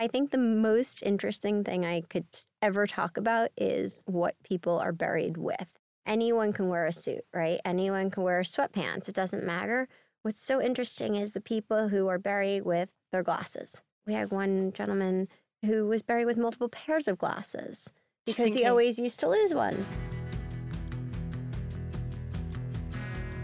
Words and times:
I 0.00 0.06
think 0.06 0.30
the 0.30 0.38
most 0.38 1.02
interesting 1.02 1.64
thing 1.64 1.84
I 1.84 2.02
could 2.02 2.26
ever 2.62 2.86
talk 2.86 3.16
about 3.16 3.50
is 3.56 4.04
what 4.06 4.36
people 4.44 4.78
are 4.78 4.92
buried 4.92 5.36
with. 5.36 5.66
Anyone 6.06 6.52
can 6.52 6.68
wear 6.68 6.86
a 6.86 6.92
suit, 6.92 7.24
right? 7.34 7.58
Anyone 7.64 8.08
can 8.08 8.22
wear 8.22 8.40
sweatpants. 8.42 9.08
It 9.08 9.14
doesn't 9.16 9.42
matter. 9.42 9.88
What's 10.22 10.40
so 10.40 10.62
interesting 10.62 11.16
is 11.16 11.32
the 11.32 11.40
people 11.40 11.88
who 11.88 12.06
are 12.06 12.18
buried 12.18 12.64
with 12.64 12.90
their 13.10 13.24
glasses. 13.24 13.82
We 14.06 14.14
had 14.14 14.30
one 14.30 14.72
gentleman 14.72 15.26
who 15.64 15.88
was 15.88 16.04
buried 16.04 16.26
with 16.26 16.36
multiple 16.36 16.68
pairs 16.68 17.08
of 17.08 17.18
glasses 17.18 17.90
because 18.24 18.54
he 18.54 18.66
always 18.66 19.00
used 19.00 19.18
to 19.20 19.28
lose 19.28 19.52
one. 19.52 19.84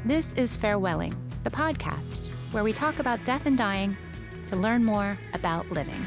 This 0.05 0.35
is 0.35 0.57
Farewelling, 0.57 1.17
the 1.43 1.51
podcast 1.51 2.29
where 2.53 2.63
we 2.63 2.73
talk 2.73 3.01
about 3.01 3.25
death 3.25 3.47
and 3.47 3.59
dying 3.59 3.97
to 4.47 4.55
learn 4.55 4.85
more 4.85 5.19
about 5.33 5.69
living. 5.73 6.01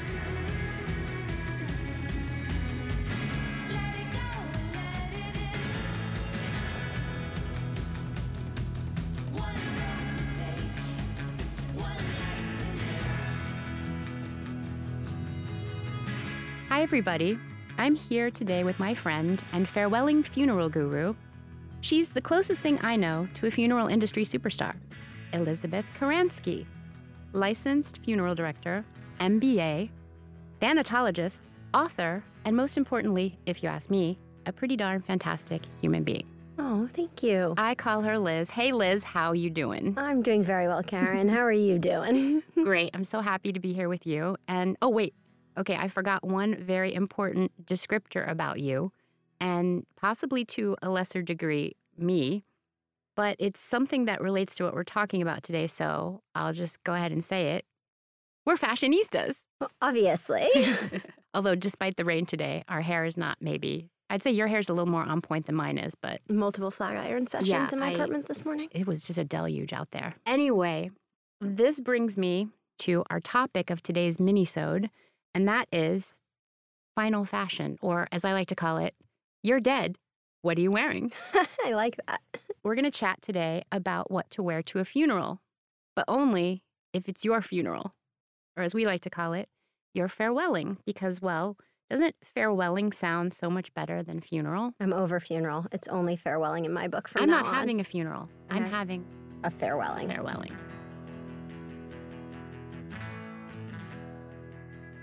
Hi, 16.77 16.83
everybody. 16.83 17.39
I'm 17.79 17.95
here 17.95 18.29
today 18.29 18.63
with 18.63 18.77
my 18.77 18.93
friend 18.93 19.43
and 19.51 19.65
farewelling 19.65 20.23
funeral 20.23 20.69
guru. 20.69 21.15
She's 21.81 22.11
the 22.11 22.21
closest 22.21 22.61
thing 22.61 22.77
I 22.83 22.95
know 22.95 23.27
to 23.33 23.47
a 23.47 23.51
funeral 23.51 23.87
industry 23.87 24.23
superstar, 24.23 24.75
Elizabeth 25.33 25.87
Karansky, 26.00 26.67
licensed 27.33 28.03
funeral 28.03 28.36
director, 28.36 28.86
MBA, 29.19 29.89
thanatologist, 30.61 31.47
author, 31.73 32.23
and 32.45 32.55
most 32.55 32.78
importantly, 32.78 33.39
if 33.47 33.64
you 33.64 33.69
ask 33.69 33.89
me, 33.89 34.19
a 34.45 34.52
pretty 34.52 34.75
darn 34.75 35.02
fantastic 35.02 35.64
human 35.81 36.03
being. 36.03 36.28
Oh, 36.59 36.88
thank 36.94 37.23
you. 37.23 37.56
I 37.58 37.73
call 37.73 38.03
her 38.03 38.19
Liz. 38.19 38.52
Hey 38.52 38.72
Liz, 38.72 39.03
how 39.03 39.31
you 39.31 39.50
doing? 39.50 39.95
I'm 39.97 40.22
doing 40.22 40.44
very 40.44 40.67
well, 40.67 40.84
Karen. 40.84 41.28
How 41.28 41.41
are 41.41 41.52
you 41.52 41.80
doing? 41.80 42.44
Great. 42.53 42.91
I'm 42.94 43.03
so 43.03 43.22
happy 43.22 43.52
to 43.52 43.59
be 43.59 43.73
here 43.73 43.89
with 43.89 44.06
you. 44.06 44.38
And 44.47 44.78
oh, 44.84 44.89
wait. 44.89 45.16
Okay, 45.58 45.75
I 45.75 45.88
forgot 45.88 46.23
one 46.25 46.55
very 46.55 46.94
important 46.94 47.52
descriptor 47.66 48.30
about 48.30 48.59
you, 48.59 48.91
and 49.39 49.86
possibly 49.95 50.45
to 50.45 50.75
a 50.81 50.89
lesser 50.89 51.22
degree, 51.22 51.75
me, 51.97 52.44
but 53.16 53.36
it's 53.39 53.59
something 53.59 54.05
that 54.05 54.22
relates 54.22 54.55
to 54.58 54.63
what 54.66 54.73
we're 54.75 54.83
talking 54.83 55.22
about 55.22 55.41
today. 55.44 55.66
So 55.67 56.22
I'll 56.35 56.53
just 56.53 56.83
go 56.83 56.94
ahead 56.94 57.11
and 57.11 57.23
say 57.23 57.53
it. 57.53 57.66
We're 58.45 58.55
fashionistas. 58.55 59.45
Obviously. 59.81 60.47
Although, 61.33 61.55
despite 61.55 61.97
the 61.97 62.05
rain 62.05 62.25
today, 62.25 62.63
our 62.69 62.81
hair 62.81 63.03
is 63.05 63.17
not 63.17 63.38
maybe. 63.41 63.89
I'd 64.09 64.23
say 64.23 64.31
your 64.31 64.47
hair's 64.47 64.69
a 64.69 64.73
little 64.73 64.89
more 64.89 65.03
on 65.03 65.19
point 65.22 65.47
than 65.47 65.55
mine 65.55 65.78
is, 65.78 65.94
but 65.95 66.22
Multiple 66.30 66.72
flat 66.72 66.95
iron 66.95 67.28
sessions 67.28 67.50
Yeah, 67.50 67.67
in 67.72 67.80
my 67.80 67.88
I- 67.89 67.91
apartment 67.91 68.28
this 68.28 68.45
morning. 68.45 68.69
it 68.72 68.88
was 68.88 69.05
just 69.05 69.19
a 69.19 69.25
deluge 69.25 69.73
out 69.73 69.91
there. 69.91 70.16
Anyway, 70.25 70.91
this 71.41 71.81
brings 71.81 72.16
me 72.16 72.47
to 72.80 73.03
our 73.09 73.19
topic 73.19 73.69
of 73.69 73.81
today's 73.81 74.17
minisode, 74.17 74.89
and 75.38 75.48
that 75.48 75.68
is 75.72 76.20
final 76.96 77.24
fashion, 77.24 77.78
or 77.80 78.08
as 78.12 78.26
I 78.26 78.34
like 78.34 78.48
to 78.48 78.56
call 78.56 78.78
it, 78.78 78.96
you're 79.44 79.60
dead. 79.60 80.00
What 80.42 80.58
are 80.58 80.62
you 80.62 80.72
wearing? 80.72 81.12
I 81.64 81.74
like 81.74 81.96
that. 82.08 82.22
We're 82.64 82.74
going 82.74 82.86
to 82.86 82.92
chat 82.92 83.22
today 83.22 83.62
about 83.72 84.10
what 84.10 84.32
to 84.32 84.42
wear 84.42 84.64
to 84.64 84.80
a 84.80 84.84
funeral, 84.86 85.44
but 85.96 86.06
only 86.08 86.64
if 86.92 87.08
it's 87.08 87.24
your 87.24 87.44
funeral, 87.44 87.94
or 88.58 88.64
as 88.64 88.74
we 88.74 88.88
like 88.88 89.02
to 89.04 89.12
call 89.12 89.34
it, 89.34 89.48
your 89.94 90.08
farewelling, 90.08 90.78
because, 90.88 91.22
well, 91.22 91.56
doesn't 91.88 92.16
farewelling 92.36 92.92
sound 92.92 93.32
so 93.36 93.48
much 93.52 93.72
better 93.76 94.02
than 94.02 94.20
funeral? 94.20 94.74
I'm 94.80 94.92
over 94.92 95.20
funeral. 95.20 95.68
It's 95.72 95.88
only 95.88 96.18
farewelling 96.18 96.66
in 96.66 96.74
my 96.74 96.88
book 96.88 97.08
from 97.08 97.22
I'm 97.22 97.30
now 97.30 97.42
not 97.42 97.46
on. 97.46 97.54
having 97.54 97.80
a 97.80 97.84
funeral. 97.84 98.28
I'm 98.50 98.66
having 98.66 99.06
a 99.44 99.52
farewelling. 99.52 100.08
farewelling. 100.12 100.56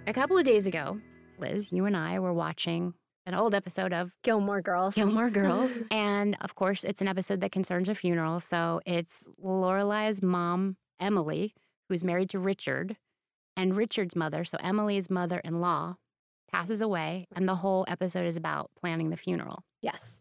A 0.06 0.12
couple 0.12 0.36
of 0.36 0.44
days 0.44 0.66
ago, 0.66 1.00
Liz, 1.38 1.72
you 1.72 1.86
and 1.86 1.96
I 1.96 2.18
were 2.18 2.32
watching 2.32 2.94
an 3.26 3.34
old 3.34 3.54
episode 3.54 3.92
of 3.92 4.12
Gilmore 4.22 4.60
Girls. 4.60 4.94
Gilmore 4.94 5.30
Girls. 5.40 5.78
and 5.90 6.36
of 6.40 6.54
course, 6.54 6.84
it's 6.84 7.00
an 7.00 7.08
episode 7.08 7.40
that 7.40 7.52
concerns 7.52 7.88
a 7.88 7.94
funeral. 7.94 8.40
So 8.40 8.80
it's 8.84 9.24
Lorelai's 9.42 10.22
mom, 10.22 10.76
Emily, 11.00 11.54
who's 11.88 12.04
married 12.04 12.28
to 12.30 12.38
Richard, 12.38 12.96
and 13.56 13.76
Richard's 13.76 14.14
mother, 14.16 14.44
so 14.44 14.58
Emily's 14.60 15.08
mother 15.08 15.38
in 15.38 15.60
law, 15.60 15.96
passes 16.52 16.80
away. 16.82 17.26
And 17.34 17.48
the 17.48 17.56
whole 17.56 17.84
episode 17.88 18.26
is 18.26 18.36
about 18.36 18.70
planning 18.78 19.10
the 19.10 19.16
funeral. 19.16 19.64
Yes. 19.80 20.20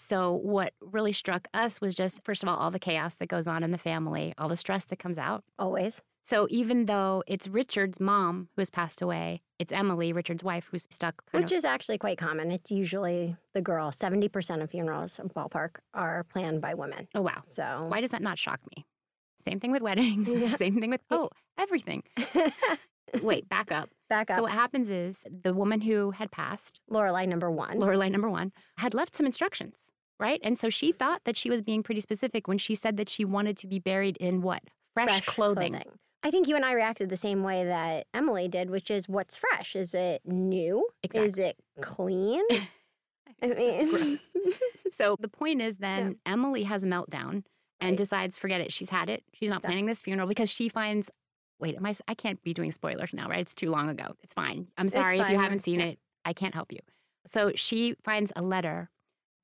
So, 0.00 0.32
what 0.32 0.74
really 0.80 1.12
struck 1.12 1.48
us 1.52 1.80
was 1.80 1.92
just, 1.92 2.22
first 2.24 2.44
of 2.44 2.48
all, 2.48 2.56
all 2.56 2.70
the 2.70 2.78
chaos 2.78 3.16
that 3.16 3.26
goes 3.28 3.48
on 3.48 3.64
in 3.64 3.72
the 3.72 3.78
family, 3.78 4.32
all 4.38 4.48
the 4.48 4.56
stress 4.56 4.84
that 4.86 5.00
comes 5.00 5.18
out. 5.18 5.42
Always. 5.58 6.02
So, 6.22 6.46
even 6.50 6.86
though 6.86 7.24
it's 7.26 7.48
Richard's 7.48 7.98
mom 7.98 8.48
who 8.54 8.60
has 8.60 8.70
passed 8.70 9.02
away, 9.02 9.42
it's 9.58 9.72
Emily, 9.72 10.12
Richard's 10.12 10.44
wife, 10.44 10.68
who's 10.70 10.86
stuck 10.88 11.24
Which 11.32 11.50
of. 11.50 11.52
is 11.58 11.64
actually 11.64 11.98
quite 11.98 12.16
common. 12.16 12.52
It's 12.52 12.70
usually 12.70 13.34
the 13.54 13.60
girl. 13.60 13.90
70% 13.90 14.62
of 14.62 14.70
funerals, 14.70 15.18
ballpark, 15.34 15.78
are 15.92 16.22
planned 16.22 16.60
by 16.60 16.74
women. 16.74 17.08
oh, 17.16 17.22
wow. 17.22 17.38
So, 17.44 17.86
Why 17.88 18.00
does 18.00 18.12
that 18.12 18.22
not 18.22 18.38
shock 18.38 18.60
me? 18.76 18.86
Same 19.44 19.58
thing 19.58 19.72
with 19.72 19.82
weddings, 19.82 20.32
Yeah. 20.32 20.54
same 20.54 20.78
thing 20.80 20.90
with, 20.90 21.00
oh, 21.10 21.30
everything. 21.58 22.04
Wait, 23.22 23.48
back 23.48 23.70
up. 23.72 23.90
back 24.08 24.30
up. 24.30 24.36
So, 24.36 24.42
what 24.42 24.52
happens 24.52 24.90
is 24.90 25.26
the 25.42 25.54
woman 25.54 25.80
who 25.82 26.12
had 26.12 26.30
passed, 26.30 26.80
Lorelai 26.90 27.26
number 27.28 27.50
one. 27.50 27.78
Lorelai 27.78 28.10
number 28.10 28.28
one, 28.30 28.52
had 28.78 28.94
left 28.94 29.14
some 29.16 29.26
instructions, 29.26 29.92
right? 30.18 30.40
And 30.42 30.58
so 30.58 30.70
she 30.70 30.92
thought 30.92 31.22
that 31.24 31.36
she 31.36 31.50
was 31.50 31.62
being 31.62 31.82
pretty 31.82 32.00
specific 32.00 32.48
when 32.48 32.58
she 32.58 32.74
said 32.74 32.96
that 32.96 33.08
she 33.08 33.24
wanted 33.24 33.56
to 33.58 33.66
be 33.66 33.78
buried 33.78 34.16
in 34.18 34.40
what? 34.42 34.62
Fresh, 34.94 35.26
clothing. 35.26 35.80
I 36.24 36.30
think 36.32 36.48
you 36.48 36.56
and 36.56 36.64
I 36.64 36.72
reacted 36.72 37.08
the 37.10 37.16
same 37.16 37.44
way 37.44 37.64
that 37.64 38.06
Emily 38.12 38.48
did, 38.48 38.70
which 38.70 38.90
is 38.90 39.08
what's 39.08 39.36
fresh? 39.36 39.76
Is 39.76 39.94
it 39.94 40.22
new? 40.24 40.88
Exactly. 41.02 41.26
Is 41.28 41.38
it 41.38 41.56
clean? 41.80 42.42
So. 43.46 44.16
So 44.90 45.16
the 45.20 45.28
point 45.28 45.62
is 45.62 45.76
then 45.76 46.16
Emily 46.26 46.64
has 46.64 46.82
a 46.82 46.86
meltdown 46.88 47.44
and 47.80 47.90
Right. 47.90 47.96
decides, 47.96 48.36
forget 48.38 48.60
it. 48.60 48.72
She's 48.72 48.90
had 48.90 49.08
it. 49.08 49.22
She's 49.34 49.48
not 49.50 49.62
Done. 49.62 49.68
planning 49.68 49.86
this 49.86 50.02
funeral 50.02 50.26
because 50.26 50.50
she 50.50 50.68
finds, 50.68 51.08
wait, 51.60 51.76
am 51.76 51.86
I, 51.86 51.94
I 52.06 52.14
can't 52.14 52.42
be 52.42 52.54
doing 52.54 52.72
spoilers 52.72 53.12
now, 53.12 53.28
right? 53.28 53.40
It's 53.40 53.54
too 53.54 53.70
long 53.70 53.88
ago. 53.88 54.14
It's 54.22 54.34
fine. 54.34 54.68
I'm 54.76 54.88
sorry 54.88 55.18
if 55.18 55.30
you 55.30 55.38
haven't 55.38 55.60
seen 55.60 55.80
yeah. 55.80 55.86
it. 55.86 55.98
I 56.24 56.32
can't 56.32 56.54
help 56.54 56.72
you. 56.72 56.80
So 57.26 57.52
she 57.54 57.94
finds 58.02 58.32
a 58.36 58.42
letter 58.42 58.90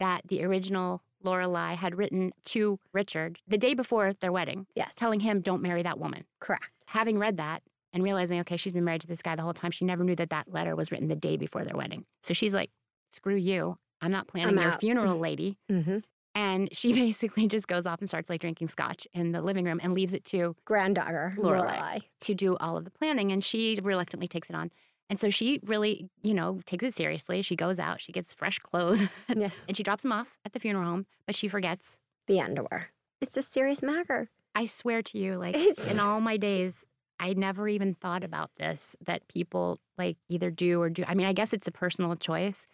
that 0.00 0.22
the 0.28 0.44
original 0.44 1.02
Lorelai 1.24 1.74
had 1.74 1.96
written 1.96 2.32
to 2.44 2.78
Richard 2.92 3.38
the 3.48 3.58
day 3.58 3.74
before 3.74 4.12
their 4.12 4.32
wedding, 4.32 4.66
yes, 4.74 4.94
telling 4.94 5.20
him, 5.20 5.40
don't 5.40 5.62
marry 5.62 5.82
that 5.82 5.98
woman. 5.98 6.24
correct. 6.40 6.72
Having 6.88 7.18
read 7.18 7.38
that 7.38 7.62
and 7.92 8.02
realizing, 8.02 8.40
okay, 8.40 8.56
she's 8.56 8.72
been 8.72 8.84
married 8.84 9.00
to 9.00 9.06
this 9.06 9.22
guy 9.22 9.34
the 9.34 9.42
whole 9.42 9.54
time, 9.54 9.70
she 9.70 9.84
never 9.84 10.04
knew 10.04 10.16
that 10.16 10.30
that 10.30 10.52
letter 10.52 10.76
was 10.76 10.92
written 10.92 11.08
the 11.08 11.16
day 11.16 11.36
before 11.36 11.64
their 11.64 11.76
wedding. 11.76 12.04
So 12.22 12.34
she's 12.34 12.54
like, 12.54 12.70
screw 13.10 13.36
you. 13.36 13.78
I'm 14.00 14.10
not 14.10 14.26
planning 14.26 14.58
I'm 14.58 14.62
your 14.62 14.72
out." 14.72 14.80
funeral, 14.80 15.18
lady. 15.28 15.58
hmm 15.70 15.98
And 16.34 16.68
she 16.76 16.92
basically 17.04 17.46
just 17.46 17.68
goes 17.68 17.86
off 17.86 18.00
and 18.00 18.08
starts 18.08 18.28
like 18.28 18.40
drinking 18.40 18.68
scotch 18.68 19.06
in 19.14 19.32
the 19.32 19.40
living 19.40 19.64
room 19.64 19.80
and 19.82 19.92
leaves 19.94 20.14
it 20.14 20.24
to 20.26 20.56
Granddaughter, 20.64 21.34
Lorelai. 21.38 21.76
Lorelai. 21.78 22.02
to 22.22 22.34
do 22.34 22.56
all 22.56 22.76
of 22.76 22.84
the 22.84 22.90
planning. 22.90 23.30
And 23.32 23.42
she 23.44 23.78
reluctantly 23.82 24.28
takes 24.28 24.50
it 24.50 24.56
on. 24.56 24.70
And 25.10 25.20
so 25.20 25.28
she 25.30 25.60
really, 25.64 26.08
you 26.22 26.32
know, 26.34 26.60
takes 26.64 26.82
it 26.84 26.94
seriously. 26.94 27.42
She 27.42 27.56
goes 27.56 27.78
out, 27.78 28.00
she 28.00 28.10
gets 28.10 28.32
fresh 28.32 28.58
clothes, 28.58 29.02
Yes, 29.36 29.64
and 29.68 29.76
she 29.76 29.82
drops 29.82 30.02
them 30.02 30.12
off 30.12 30.38
at 30.46 30.54
the 30.54 30.58
funeral 30.60 30.84
home, 30.88 31.06
but 31.26 31.36
she 31.36 31.46
forgets. 31.46 31.98
the 32.26 32.40
underwear. 32.40 32.88
It's 33.20 33.36
a 33.36 33.42
serious 33.42 33.82
matter. 33.82 34.30
I 34.54 34.64
swear 34.66 35.02
to 35.02 35.18
you, 35.18 35.36
like 35.36 35.54
It's- 35.56 35.92
in 35.92 36.00
all 36.00 36.20
my 36.22 36.36
days, 36.38 36.84
I 37.20 37.34
never 37.34 37.68
even 37.68 37.94
thought 37.94 38.24
about 38.24 38.50
this 38.56 38.96
that 39.04 39.28
people 39.28 39.78
like 39.98 40.16
either 40.28 40.50
do 40.50 40.80
or 40.80 40.88
do. 40.90 41.04
I 41.06 41.14
mean, 41.14 41.26
I 41.26 41.32
guess 41.34 41.52
it's 41.52 41.68
a 41.68 41.72
personal 41.72 42.16
choice, 42.16 42.66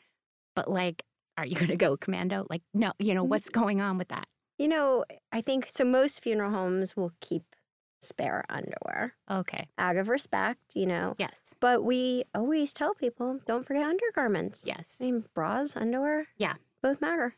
but 0.55 0.71
like, 0.71 1.05
are 1.37 1.47
you 1.47 1.55
going 1.55 1.69
to 1.69 1.77
go 1.77 1.97
commando? 1.97 2.47
Like, 2.51 2.63
no, 2.75 2.93
you 2.99 3.15
know, 3.15 3.25
what's 3.25 3.49
mm-hmm. 3.49 3.61
going 3.61 3.81
on 3.81 3.99
with 3.99 4.09
that? 4.09 4.27
You 4.59 4.69
know, 4.69 5.05
I 5.33 5.41
think 5.41 5.67
so. 5.69 5.85
Most 5.85 6.23
funeral 6.23 6.51
homes 6.51 6.97
will 6.97 7.13
keep 7.21 7.45
spare 8.01 8.45
underwear 8.49 9.15
Okay. 9.31 9.69
out 9.79 9.97
of 9.97 10.09
respect, 10.09 10.75
you 10.75 10.87
know. 10.87 11.15
Yes. 11.19 11.55
But 11.61 11.85
we 11.85 12.25
always 12.35 12.73
tell 12.73 12.95
people 12.95 13.41
don't 13.47 13.67
forget 13.67 13.85
undergarments. 13.85 14.65
Yes. 14.67 14.99
I 15.01 15.05
mean, 15.05 15.25
bras, 15.35 15.77
underwear. 15.77 16.29
Yeah. 16.37 16.55
Both 16.83 17.01
matter. 17.01 17.37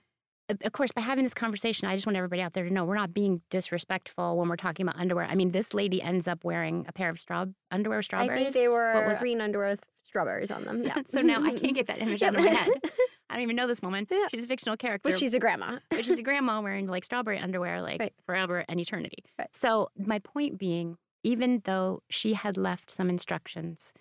of 0.49 0.73
course, 0.73 0.93
by 0.93 1.01
having 1.01 1.25
this 1.25 1.35
conversation, 1.35 1.89
I 1.89 1.95
just 1.95 2.07
want 2.07 2.17
everybody 2.17 2.43
out 2.43 2.53
there 2.53 2.65
to 2.65 2.73
know 2.73 2.85
we're 2.85 2.95
not 2.95 3.15
being 3.15 3.41
disrespectful 3.51 4.37
when 4.37 4.49
we're 4.49 4.57
talking 4.57 4.87
about 4.87 5.01
underwear. 5.01 5.27
I 5.27 5.35
mean, 5.35 5.53
this 5.53 5.75
lady 5.75 6.03
ends 6.03 6.29
up 6.29 6.45
wearing 6.45 6.85
a 6.89 6.93
pair 6.93 7.09
of 7.09 7.19
straw 7.19 7.47
underwear 7.71 8.03
strawberries. 8.03 8.41
I 8.41 8.43
think 8.43 8.55
they 8.55 8.69
were 8.69 8.95
What 8.95 9.07
was 9.07 9.19
green 9.19 9.41
underwear 9.41 9.71
with 9.71 9.85
strawberries 10.03 10.51
on 10.51 10.65
them. 10.65 10.83
Yeah. 10.83 10.99
so 11.07 11.21
now 11.21 11.43
I 11.43 11.55
can't 11.55 11.75
get 11.75 11.87
that 11.87 12.01
image 12.01 12.23
out 12.23 12.35
of 12.35 12.41
my 12.41 12.49
head. 12.49 12.71
I 13.33 13.37
don't 13.37 13.43
even 13.45 13.57
know 13.57 13.67
this 13.67 13.81
woman. 13.83 14.07
Yeah. 14.11 14.27
She's 14.31 14.45
a 14.45 14.47
fictional 14.47 14.77
character. 14.77 15.09
but 15.11 15.19
she's 15.19 15.35
a 15.35 15.39
grandma. 15.39 15.79
but 15.91 16.05
she's 16.05 16.19
a 16.19 16.23
grandma 16.31 16.61
wearing 16.61 16.87
like 16.87 17.05
strawberry 17.05 17.39
underwear 17.39 17.81
like 17.83 17.99
Right. 18.01 18.13
forever 18.27 18.65
and 18.69 18.79
eternity. 18.79 19.25
Right. 19.39 19.49
So 19.55 19.89
my 19.99 20.19
point 20.19 20.59
being, 20.59 20.99
even 21.25 21.63
though 21.65 22.03
she 22.11 22.35
had 22.35 22.57
left 22.57 22.91
some 22.91 23.09
instructions, 23.09 23.93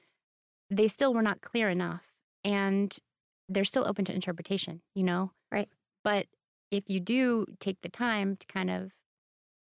they 0.69 0.87
still 0.87 1.13
were 1.13 1.21
not 1.21 1.41
clear 1.41 1.69
enough 1.69 2.01
and 2.43 2.95
they're 3.49 3.63
still 3.65 3.87
open 3.87 4.05
to 4.05 4.13
interpretation, 4.13 4.81
you 4.95 5.03
know? 5.03 5.31
Right. 5.51 5.69
But 6.03 6.27
if 6.71 6.85
you 6.87 6.99
do 6.99 7.45
take 7.59 7.81
the 7.81 7.89
time 7.89 8.37
to 8.37 8.47
kind 8.47 8.69
of 8.69 8.91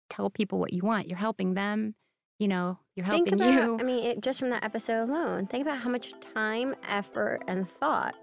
tell 0.10 0.30
people 0.30 0.60
what 0.60 0.74
you 0.74 0.82
want, 0.84 1.08
you're 1.08 1.18
helping 1.18 1.54
them, 1.54 1.96
you 2.40 2.48
know, 2.48 2.80
you're 2.96 3.06
Think 3.06 3.30
helping 3.30 3.42
about, 3.48 3.54
you. 3.64 3.78
I 3.80 3.84
mean, 3.84 4.04
it, 4.04 4.22
just 4.22 4.40
from 4.40 4.50
that 4.50 4.64
episode 4.64 5.10
alone, 5.10 5.48
think 5.48 5.62
about 5.66 5.80
how 5.80 5.90
much 5.90 6.14
time, 6.34 6.76
effort, 6.88 7.42
and 7.48 7.70
thought 7.70 8.16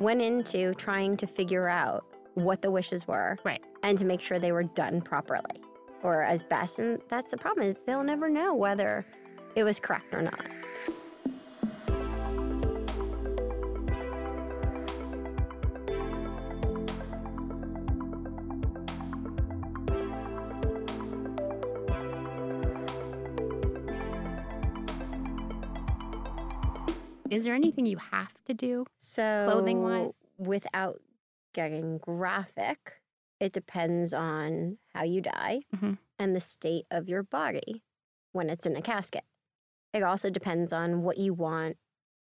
went 0.00 0.22
into 0.22 0.74
trying 0.74 1.16
to 1.18 1.26
figure 1.26 1.68
out 1.68 2.04
what 2.34 2.62
the 2.62 2.70
wishes 2.70 3.06
were. 3.06 3.38
Right. 3.44 3.62
And 3.82 3.96
to 3.98 4.04
make 4.04 4.20
sure 4.20 4.38
they 4.38 4.52
were 4.52 4.64
done 4.64 5.00
properly 5.00 5.62
or 6.02 6.24
as 6.24 6.42
best. 6.42 6.78
And 6.78 7.00
that's 7.08 7.30
the 7.30 7.36
problem 7.36 7.66
is 7.66 7.76
they'll 7.86 8.02
never 8.02 8.28
know 8.28 8.54
whether 8.54 9.06
it 9.54 9.64
was 9.64 9.78
correct 9.78 10.14
or 10.14 10.22
not. 10.22 10.40
Is 27.30 27.44
there 27.44 27.54
anything 27.54 27.86
you 27.86 27.98
have 27.98 28.42
to 28.44 28.54
do? 28.54 28.84
So, 28.96 29.46
Clothing-wise? 29.48 30.26
without 30.38 31.00
getting 31.54 31.98
graphic, 31.98 33.00
it 33.38 33.52
depends 33.52 34.12
on 34.12 34.78
how 34.94 35.02
you 35.04 35.20
die 35.20 35.62
Mhm. 35.74 35.98
and 36.18 36.34
the 36.36 36.40
state 36.40 36.86
of 36.90 37.08
your 37.08 37.22
body 37.22 37.82
when 38.32 38.50
it's 38.50 38.66
in 38.66 38.76
a 38.76 38.82
casket. 38.82 39.24
It 39.92 40.02
also 40.02 40.30
depends 40.30 40.72
on 40.72 41.02
what 41.02 41.18
you 41.18 41.34
want, 41.34 41.76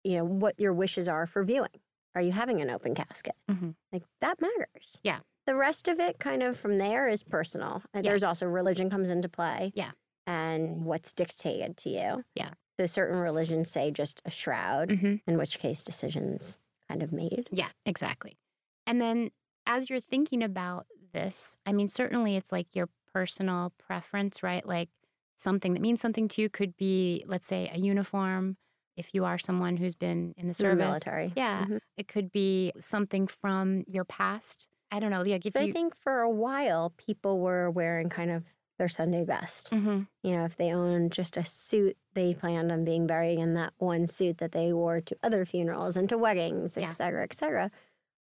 you 0.05 0.17
know, 0.19 0.25
what 0.25 0.59
your 0.59 0.73
wishes 0.73 1.09
are 1.09 1.27
for 1.27 1.45
viewing. 1.45 1.81
Are 2.15 2.23
you 2.23 2.33
having 2.33 2.61
an 2.61 2.71
open 2.71 2.95
casket? 2.95 3.35
Mhm. 3.51 3.75
Like 3.91 4.05
that 4.21 4.41
matters. 4.41 5.01
Yeah. 5.03 5.21
The 5.47 5.55
rest 5.57 5.89
of 5.89 5.99
it, 5.99 6.19
kind 6.19 6.43
of 6.43 6.57
from 6.59 6.79
there, 6.79 7.09
is 7.09 7.23
personal. 7.25 7.83
Yeah. 7.95 8.03
There's 8.03 8.23
also 8.23 8.47
religion 8.47 8.89
comes 8.89 9.11
into 9.11 9.29
play. 9.29 9.73
Yeah. 9.75 9.93
And 10.27 10.85
what's 10.85 11.13
dictated 11.13 11.77
to 11.79 11.91
you. 11.91 12.25
Yeah. 12.35 12.53
So 12.79 12.87
certain 12.87 13.19
religions 13.19 13.71
say 13.71 13.91
just 13.91 14.23
a 14.25 14.31
shroud, 14.31 14.89
Mhm. 14.91 15.21
in 15.27 15.37
which 15.39 15.59
case 15.59 15.85
decisions 15.85 16.59
kind 16.89 17.03
of 17.03 17.13
made. 17.13 17.49
Yeah, 17.53 17.69
exactly. 17.85 18.39
And 18.87 19.01
then 19.01 19.31
as 19.67 19.91
you're 19.91 20.01
thinking 20.01 20.43
about 20.43 20.87
this, 21.13 21.57
I 21.67 21.73
mean, 21.73 21.89
certainly 21.89 22.37
it's 22.37 22.51
like 22.51 22.75
your 22.75 22.89
personal 23.13 23.73
preference, 23.79 24.43
right? 24.43 24.67
Like 24.67 24.89
something 25.37 25.75
that 25.75 25.81
means 25.81 26.01
something 26.01 26.29
to 26.29 26.43
you 26.43 26.49
could 26.49 26.77
be, 26.77 27.25
let's 27.27 27.47
say, 27.47 27.71
a 27.73 27.79
uniform. 27.79 28.57
If 28.97 29.15
you 29.15 29.25
are 29.25 29.39
someone 29.39 29.77
who's 29.77 29.95
been 29.95 30.35
in 30.37 30.49
the 30.49 30.55
service, 30.55 30.85
military. 30.87 31.33
yeah, 31.37 31.65
Mhm. 31.67 31.81
it 31.97 32.09
could 32.09 32.31
be 32.33 32.73
something 32.79 33.27
from 33.27 33.85
your 33.87 34.05
past. 34.05 34.69
I 34.91 34.99
don't 35.01 35.11
know. 35.11 35.23
If 35.23 35.53
So 35.53 35.61
you, 35.61 35.69
I 35.69 35.73
think 35.73 35.95
for 35.97 36.21
a 36.21 36.29
while, 36.31 36.91
people 36.91 37.41
were 37.41 37.71
wearing 37.71 38.09
kind 38.11 38.31
of 38.31 38.45
their 38.83 38.89
Sunday 38.89 39.25
best. 39.25 39.71
Mhm. 39.71 40.09
You 40.25 40.33
know, 40.37 40.45
if 40.45 40.57
they 40.57 40.73
own 40.75 41.09
just 41.09 41.37
a 41.37 41.47
suit, 41.47 41.97
they 42.15 42.35
planned 42.35 42.73
on 42.73 42.85
being 42.85 43.07
buried 43.07 43.39
in 43.39 43.55
that 43.55 43.75
one 43.79 44.09
suit 44.09 44.39
that 44.39 44.51
they 44.51 44.73
wore 44.73 45.01
to 45.01 45.17
other 45.23 45.45
funerals 45.45 45.97
and 45.97 46.09
to 46.09 46.19
weddings, 46.19 46.77
Yeah. 46.77 46.89
et 46.89 46.91
cetera, 46.91 47.23
et 47.23 47.33
cetera. 47.33 47.71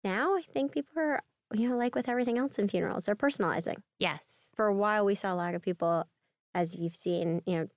Now 0.04 0.36
I 0.36 0.42
think 0.42 0.72
people 0.72 0.94
are, 0.98 1.22
you 1.54 1.70
know, 1.70 1.78
like 1.78 1.94
with 1.94 2.10
everything 2.10 2.40
else 2.40 2.58
in 2.58 2.68
funerals, 2.68 3.06
they're 3.06 3.16
personalizing. 3.16 3.84
yes, 4.00 4.54
For 4.56 4.66
a 4.66 4.74
while, 4.74 5.06
we 5.06 5.14
saw 5.14 5.32
a 5.32 5.36
lot 5.36 5.54
of 5.54 5.62
people, 5.62 6.06
as 6.56 6.76
you've 6.80 6.96
seen, 6.96 7.44
you 7.46 7.56
know, 7.60 7.68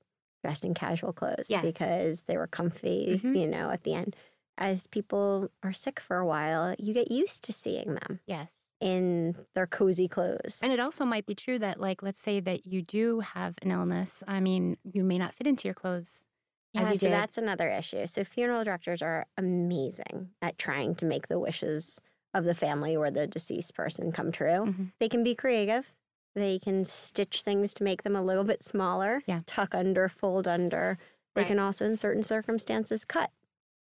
dressed 0.43 0.65
in 0.65 0.73
casual 0.73 1.13
clothes 1.13 1.51
Yes. 1.51 1.63
because 1.63 2.23
they 2.23 2.39
were 2.39 2.47
comfy, 2.47 3.21
Mhm. 3.23 3.39
you 3.39 3.47
know, 3.47 3.69
at 3.71 3.83
the 3.83 3.93
end. 3.93 4.17
As 4.57 4.87
people 4.87 5.51
are 5.63 5.75
sick 5.75 6.01
for 6.01 6.17
a 6.17 6.27
while, 6.27 6.75
you 6.79 6.95
get 6.95 7.11
used 7.11 7.45
to 7.45 7.53
seeing 7.53 7.95
them 7.97 8.21
yes. 8.27 8.71
In 8.83 9.37
their 9.55 9.67
cozy 9.67 10.09
clothes. 10.09 10.61
And 10.63 10.73
it 10.73 10.81
also 10.81 11.05
might 11.05 11.27
be 11.27 11.35
true 11.35 11.59
that, 11.61 11.81
like, 11.81 12.03
let's 12.03 12.21
say 12.21 12.41
that 12.41 12.67
you 12.67 12.83
do 12.83 13.21
have 13.21 13.55
an 13.63 13.71
illness. 13.71 14.23
I 14.27 14.41
mean, 14.41 14.77
you 14.85 15.05
may 15.05 15.19
not 15.19 15.35
fit 15.35 15.47
into 15.47 15.69
your 15.69 15.75
clothes 15.75 16.27
Yeah, 16.73 16.83
as 16.83 16.91
you 16.91 16.97
so 16.97 17.07
did. 17.07 17.13
that's 17.13 17.39
another 17.39 17.69
issue. 17.69 18.07
So 18.07 18.25
funeral 18.25 18.65
directors 18.65 19.03
are 19.03 19.27
amazing 19.37 20.31
at 20.43 20.59
trying 20.59 20.95
to 20.97 21.05
make 21.07 21.29
the 21.29 21.39
wishes 21.39 22.01
of 22.35 22.45
the 22.45 22.55
family 22.55 22.97
or 22.97 23.11
the 23.11 23.27
deceased 23.27 23.75
person 23.75 24.11
come 24.13 24.33
true. 24.33 24.67
Mhm. 24.67 24.93
They 24.99 25.09
can 25.09 25.23
be 25.23 25.35
creative. 25.35 25.95
They 26.35 26.59
can 26.59 26.85
stitch 26.87 27.43
things 27.43 27.75
to 27.75 27.85
make 27.85 28.03
them 28.05 28.17
a 28.17 28.23
little 28.23 28.45
bit 28.45 28.63
smaller, 28.63 29.23
Yeah. 29.27 29.43
tuck 29.47 29.75
under, 29.75 30.09
fold 30.09 30.49
under. 30.49 30.97
They 31.35 31.43
Right. 31.43 31.49
can 31.49 31.59
also, 31.59 31.85
in 31.85 31.97
certain 31.97 32.23
circumstances, 32.23 33.05
cut. 33.05 33.31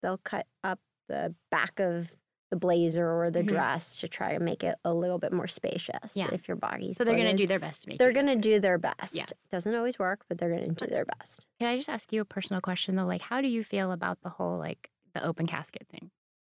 They'll 0.03 0.19
cut 0.19 0.47
up 0.65 0.81
the 1.09 1.35
back 1.51 1.79
of 1.79 2.17
the 2.51 2.57
blazer 2.57 3.09
or 3.09 3.31
the 3.31 3.43
Mhm. 3.43 3.47
dress 3.49 4.01
to 4.01 4.09
try 4.09 4.33
to 4.35 4.41
make 4.41 4.63
it 4.65 4.75
a 4.85 4.93
little 4.93 5.19
bit 5.19 5.33
more 5.33 5.47
spacious 5.47 6.17
Yeah. 6.17 6.29
if 6.33 6.49
your 6.49 6.57
body's 6.57 6.97
So 6.97 7.05
they're 7.05 7.15
going 7.17 7.31
to 7.31 7.37
do 7.37 7.47
their 7.47 7.59
best 7.61 7.85
to 7.85 7.89
make 7.89 7.99
They're 7.99 8.13
going 8.13 8.27
to 8.27 8.37
do 8.37 8.59
their 8.61 8.77
best. 8.79 9.15
Yeah. 9.15 9.25
Doesn't 9.51 9.75
always 9.75 9.99
work, 9.99 10.25
but 10.29 10.39
they're 10.39 10.51
going 10.55 10.75
to 10.75 10.87
do 10.87 10.91
their 10.91 11.05
best. 11.05 11.47
Can 11.59 11.69
I 11.69 11.77
just 11.77 11.89
ask 11.89 12.13
you 12.13 12.21
a 12.21 12.25
personal 12.25 12.61
question 12.61 12.97
though? 12.97 13.07
Like, 13.07 13.23
how 13.23 13.41
do 13.41 13.49
you 13.49 13.63
feel 13.65 13.93
about 13.93 14.21
the 14.23 14.31
whole 14.31 14.59
like 14.59 14.91
the 15.15 15.25
open 15.25 15.47
casket 15.47 15.87
thing? 15.89 16.11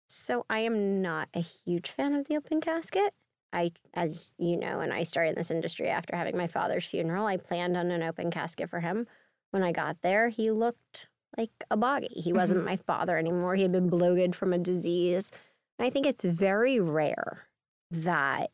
So 0.09 0.45
I 0.49 0.59
am 0.59 1.01
not 1.01 1.29
a 1.33 1.39
huge 1.41 1.89
fan 1.89 2.13
of 2.13 2.27
the 2.27 2.35
open 2.37 2.61
casket. 2.61 3.13
I, 3.53 3.71
as 3.93 4.33
you 4.37 4.55
know, 4.55 4.79
and 4.79 4.93
I 4.93 5.03
started 5.03 5.31
in 5.31 5.35
this 5.35 5.51
industry 5.51 5.89
after 5.89 6.15
having 6.15 6.37
my 6.37 6.47
father's 6.47 6.85
funeral. 6.85 7.25
I 7.27 7.35
planned 7.35 7.75
on 7.75 7.91
an 7.91 8.01
open 8.01 8.31
casket 8.31 8.69
for 8.69 8.79
him. 8.79 9.07
When 9.51 9.61
I 9.61 9.73
got 9.73 10.01
there, 10.01 10.29
he 10.29 10.51
looked 10.51 11.07
like 11.37 11.51
a 11.69 11.75
body. 11.75 12.07
He 12.13 12.31
wasn't 12.31 12.63
my 12.63 12.77
father 12.77 13.17
anymore. 13.17 13.55
He 13.55 13.61
had 13.63 13.71
been 13.73 13.89
bloated 13.89 14.35
from 14.37 14.53
a 14.53 14.57
disease. 14.57 15.31
I 15.79 15.89
think 15.89 16.05
it's 16.05 16.23
very 16.23 16.79
rare 16.79 17.47
that 17.89 18.51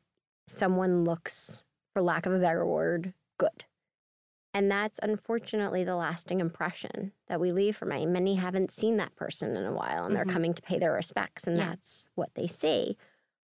someone 0.48 1.04
looks, 1.04 1.62
for 1.94 2.02
lack 2.02 2.26
of 2.26 2.34
a 2.34 2.40
better 2.40 2.66
word, 2.66 3.14
good. 3.38 3.66
And 4.54 4.72
that's 4.72 5.00
unfortunately 5.04 5.84
the 5.84 5.96
lasting 5.96 6.40
impression 6.40 7.12
that 7.28 7.40
we 7.40 7.52
leave 7.52 7.76
for 7.76 7.86
many. 7.86 8.06
Many 8.06 8.36
haven't 8.36 8.72
seen 8.72 8.98
that 8.98 9.16
person 9.16 9.56
in 9.56 9.66
a 9.66 9.74
while 9.74 10.06
and 10.06 10.14
Mhm. 10.14 10.16
they're 10.16 10.34
coming 10.34 10.54
to 10.54 10.62
pay 10.62 10.80
their 10.80 10.94
respects, 10.94 11.46
and 11.46 11.58
Yeah. 11.58 11.70
that's 11.70 12.10
what 12.16 12.34
they 12.34 12.48
see. 12.48 12.98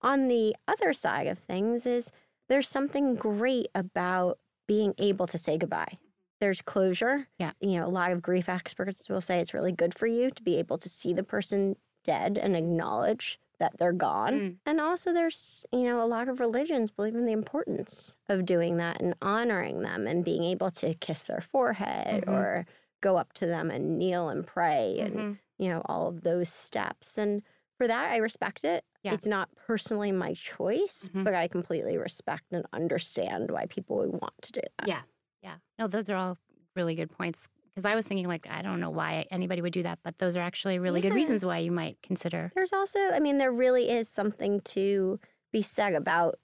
On 0.01 0.27
the 0.27 0.55
other 0.67 0.93
side 0.93 1.27
of 1.27 1.39
things, 1.39 1.85
is 1.85 2.11
there's 2.47 2.67
something 2.67 3.15
great 3.15 3.67
about 3.75 4.39
being 4.67 4.93
able 4.97 5.27
to 5.27 5.37
say 5.37 5.57
goodbye. 5.57 5.99
There's 6.39 6.61
closure. 6.61 7.27
Yeah. 7.37 7.51
You 7.59 7.79
know, 7.79 7.85
a 7.85 7.89
lot 7.89 8.11
of 8.11 8.21
grief 8.21 8.49
experts 8.49 9.07
will 9.09 9.21
say 9.21 9.39
it's 9.39 9.53
really 9.53 9.71
good 9.71 9.93
for 9.95 10.07
you 10.07 10.29
to 10.31 10.43
be 10.43 10.57
able 10.57 10.77
to 10.79 10.89
see 10.89 11.13
the 11.13 11.23
person 11.23 11.77
dead 12.03 12.37
and 12.37 12.55
acknowledge 12.55 13.39
that 13.59 13.77
they're 13.77 13.93
gone. 13.93 14.33
Mm. 14.33 14.57
And 14.65 14.81
also, 14.81 15.13
there's, 15.13 15.65
you 15.71 15.83
know, 15.83 16.01
a 16.01 16.07
lot 16.07 16.27
of 16.29 16.39
religions 16.39 16.91
believe 16.91 17.15
in 17.15 17.25
the 17.25 17.31
importance 17.31 18.17
of 18.29 18.45
doing 18.45 18.77
that 18.77 19.01
and 19.01 19.15
honoring 19.21 19.81
them 19.81 20.07
and 20.07 20.23
being 20.25 20.43
able 20.43 20.71
to 20.71 20.93
kiss 20.95 21.23
their 21.23 21.41
forehead 21.41 22.25
Mhm. 22.25 22.33
or 22.33 22.65
go 23.01 23.17
up 23.17 23.33
to 23.33 23.45
them 23.45 23.69
and 23.71 23.97
kneel 23.97 24.29
and 24.29 24.45
pray 24.47 24.97
and, 24.99 25.15
Mhm. 25.15 25.39
you 25.57 25.69
know, 25.69 25.81
all 25.85 26.07
of 26.07 26.21
those 26.21 26.49
steps. 26.49 27.17
And 27.17 27.43
for 27.77 27.87
that, 27.87 28.11
I 28.11 28.17
respect 28.17 28.63
it. 28.63 28.83
Yeah. 29.03 29.13
It's 29.13 29.27
not 29.27 29.53
personally 29.55 30.11
my 30.11 30.33
choice, 30.33 31.09
Mhm. 31.13 31.23
but 31.23 31.33
I 31.35 31.47
completely 31.47 31.97
respect 31.97 32.45
and 32.51 32.65
understand 32.73 33.51
why 33.51 33.65
people 33.67 33.97
would 33.97 34.13
want 34.13 34.41
to 34.41 34.51
do 34.53 34.61
that. 34.79 34.87
Yeah. 34.87 35.01
Yeah. 35.41 35.57
No, 35.77 35.87
those 35.87 36.09
are 36.09 36.15
all 36.15 36.37
really 36.75 36.95
good 36.95 37.11
points. 37.11 37.47
Because 37.75 37.85
I 37.85 37.93
was 37.95 38.07
thinking, 38.07 38.25
like, 38.29 38.47
I 38.49 38.61
don't 38.61 38.79
know 38.79 38.89
why 38.89 39.25
anybody 39.31 39.61
would 39.61 39.73
do 39.73 39.83
that, 39.83 39.99
but 40.01 40.17
those 40.17 40.37
are 40.37 40.41
actually 40.41 40.79
really 40.79 41.01
good 41.01 41.13
reasons 41.13 41.43
why 41.45 41.57
you 41.57 41.71
might 41.73 41.97
consider. 42.01 42.49
There's 42.55 42.71
also, 42.71 42.99
I 43.11 43.19
mean, 43.19 43.37
there 43.37 43.51
really 43.51 43.89
is 43.89 44.07
something 44.07 44.61
to 44.61 45.19
be 45.51 45.61
said 45.61 45.93
about 45.93 46.39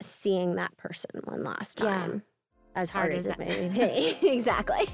seeing 0.00 0.56
that 0.56 0.76
person 0.76 1.20
one 1.22 1.44
last 1.44 1.78
Yeah. 1.78 1.86
time. 1.86 2.22
As 2.74 2.90
hard, 2.90 3.12
Hard 3.12 3.18
as 3.18 3.26
as 3.28 3.34
it 3.34 3.38
may 3.38 3.68
be. 4.18 4.28
exactly. 4.28 4.88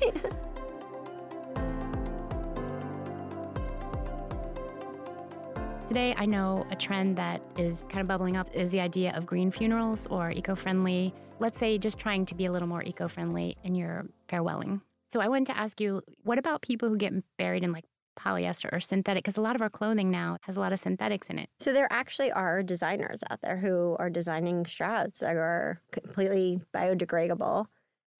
Today, 5.87 6.15
I 6.19 6.27
know 6.27 6.67
a 6.71 6.77
trend 6.77 7.17
that 7.17 7.41
is 7.57 7.83
kind 7.89 8.03
of 8.03 8.09
bubbling 8.09 8.37
up 8.37 8.55
is 8.55 8.71
the 8.71 8.81
idea 8.81 9.13
of 9.17 9.25
green 9.25 9.51
funerals 9.51 10.07
or 10.09 10.31
eco 10.33 10.55
friendly. 10.55 11.15
Let's 11.39 11.57
say 11.59 11.79
just 11.79 11.99
trying 11.99 12.27
to 12.27 12.35
be 12.35 12.45
a 12.45 12.53
little 12.53 12.69
more 12.69 12.83
eco 12.83 13.09
friendly 13.09 13.57
in 13.65 13.75
your 13.75 14.05
farewelling. 14.29 14.83
So, 15.09 15.21
I 15.21 15.29
wanted 15.29 15.47
to 15.47 15.57
ask 15.57 15.81
you 15.81 16.03
what 16.23 16.39
about 16.39 16.63
people 16.63 16.89
who 16.89 16.97
get 16.97 17.13
buried 17.39 17.65
in 17.65 17.73
like 17.73 17.85
polyester 18.19 18.71
or 18.73 18.81
synthetic? 18.81 19.25
Because 19.25 19.37
a 19.37 19.41
lot 19.41 19.57
of 19.57 19.63
our 19.63 19.71
clothing 19.71 20.11
now 20.11 20.37
has 20.43 20.57
a 20.57 20.61
lot 20.61 20.73
of 20.73 20.79
synthetics 20.79 21.29
in 21.31 21.39
it. 21.39 21.49
So 21.61 21.73
there 21.73 21.89
actually 21.91 22.31
are 22.33 22.63
designers 22.63 23.21
out 23.31 23.41
there 23.41 23.59
who 23.59 23.97
are 23.99 24.11
designing 24.11 24.65
shrouds 24.65 25.21
that 25.21 25.37
are 25.37 25.81
completely 25.93 26.61
biodegradable. 26.75 27.67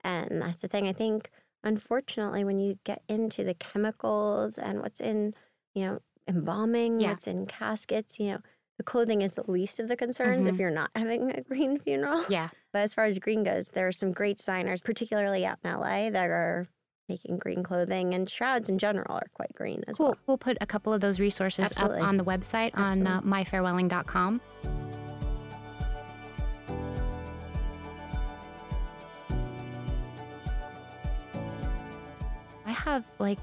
And 0.05 0.41
that's 0.41 0.63
the 0.63 0.69
thing. 0.69 0.87
I 0.89 0.93
think, 0.93 1.31
unfortunately, 1.65 2.45
when 2.45 2.59
you 2.59 2.79
get 2.85 3.03
into 3.09 3.45
the 3.45 3.55
chemicals 3.55 4.57
and 4.59 4.81
what's 4.81 5.01
in, 5.01 5.35
you 5.75 5.85
know, 5.87 5.99
embalming, 6.29 7.01
Yeah. 7.01 7.11
what's 7.11 7.27
in 7.27 7.47
caskets, 7.47 8.19
you 8.21 8.27
know, 8.33 8.39
the 8.79 8.85
clothing 8.85 9.23
is 9.23 9.35
the 9.35 9.51
least 9.51 9.81
of 9.81 9.89
the 9.89 9.97
concerns 9.97 10.47
if 10.47 10.55
Mhm. 10.55 10.59
you're 10.59 10.71
not 10.71 10.91
having 10.97 11.33
a 11.33 11.43
green 11.43 11.79
funeral. 11.81 12.25
Yeah. 12.29 12.51
But 12.73 12.81
as 12.83 12.95
far 12.95 13.05
as 13.07 13.19
green 13.19 13.43
goes, 13.45 13.71
there 13.71 13.89
are 13.89 13.93
some 13.93 14.13
great 14.13 14.37
designers, 14.39 14.81
particularly 14.83 15.45
out 15.45 15.59
in 15.65 15.71
LA, 15.71 16.11
that 16.11 16.31
are 16.31 16.69
making 17.09 17.39
green 17.39 17.63
clothing 17.63 18.15
and 18.15 18.29
shrouds 18.29 18.69
in 18.69 18.79
general 18.79 19.15
are 19.17 19.27
quite 19.35 19.53
green 19.55 19.83
as 19.89 19.97
Cool. 19.97 20.09
well. 20.09 20.17
We'll 20.27 20.39
put 20.39 20.59
a 20.61 20.67
couple 20.67 20.93
of 20.93 21.01
those 21.01 21.19
resources 21.21 21.67
Absolutely. 21.67 22.01
up 22.03 22.09
on 22.09 22.17
the 22.17 22.25
website 22.25 22.77
on 22.77 23.07
uh, 23.07 23.21
myfarewelling.com. 23.23 24.41
I 32.67 32.71
have 32.73 33.05
like 33.19 33.39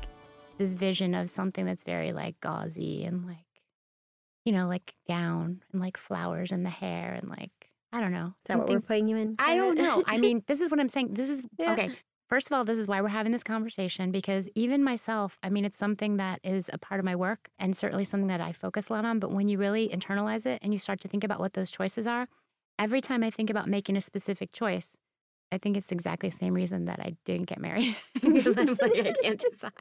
this 0.57 0.73
vision 0.73 1.13
of 1.15 1.29
something 1.29 1.65
that's 1.65 1.83
very 1.83 2.13
like 2.13 2.39
gauzy 2.41 3.03
and 3.05 3.25
like, 3.25 3.37
you 4.45 4.53
know, 4.53 4.67
like 4.67 4.93
gown 5.07 5.61
and 5.71 5.81
like 5.81 5.97
flowers 5.97 6.51
in 6.51 6.63
the 6.63 6.69
hair 6.69 7.13
and 7.19 7.29
like, 7.29 7.51
I 7.91 8.01
don't 8.01 8.11
know. 8.11 8.33
Is 8.41 8.47
that 8.47 8.57
what 8.59 8.69
we're 8.69 8.81
putting 8.81 9.07
you 9.07 9.17
in? 9.17 9.35
I 9.39 9.55
don't 9.55 9.75
know. 9.77 10.03
I 10.05 10.17
mean, 10.17 10.43
this 10.47 10.61
is 10.61 10.69
what 10.69 10.79
I'm 10.79 10.89
saying. 10.89 11.13
This 11.13 11.29
is 11.29 11.43
Yeah. 11.57 11.73
okay. 11.73 11.91
First 12.27 12.49
of 12.49 12.57
all, 12.57 12.65
this 12.65 12.79
is 12.79 12.87
why 12.87 13.01
we're 13.01 13.09
having 13.09 13.31
this 13.31 13.43
conversation 13.43 14.09
because 14.09 14.49
even 14.55 14.83
myself, 14.83 15.37
I 15.43 15.49
mean, 15.49 15.63
it's 15.63 15.77
something 15.77 16.17
that 16.17 16.39
is 16.43 16.71
a 16.73 16.77
part 16.79 16.99
of 16.99 17.05
my 17.05 17.15
work 17.15 17.49
and 17.59 17.77
certainly 17.77 18.03
something 18.03 18.27
that 18.27 18.41
I 18.41 18.51
focus 18.51 18.89
a 18.89 18.93
lot 18.93 19.05
on. 19.05 19.19
But 19.19 19.31
when 19.31 19.47
you 19.47 19.59
really 19.59 19.89
internalize 19.89 20.47
it 20.47 20.59
and 20.63 20.73
you 20.73 20.79
start 20.79 20.99
to 21.01 21.07
think 21.07 21.23
about 21.23 21.39
what 21.39 21.53
those 21.53 21.69
choices 21.69 22.07
are, 22.07 22.27
every 22.79 22.99
time 22.99 23.23
I 23.23 23.29
think 23.29 23.51
about 23.51 23.69
making 23.69 23.95
a 23.95 24.01
specific 24.01 24.51
choice, 24.51 24.97
I 25.51 25.59
think 25.59 25.77
it's 25.77 25.91
exactly 25.91 26.29
the 26.29 26.35
same 26.35 26.55
reason 26.55 26.85
that 26.85 26.99
I 26.99 27.15
didn't 27.25 27.45
get 27.45 27.59
married 27.59 27.95
because 28.13 28.57
I'm 28.57 28.75
like, 28.81 28.97
I 28.97 29.13
can't 29.21 29.39
decide. 29.51 29.71